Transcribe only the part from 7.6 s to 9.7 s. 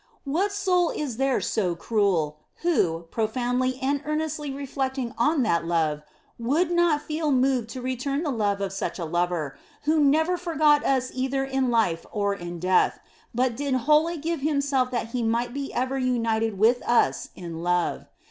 to return the love of such a Lover,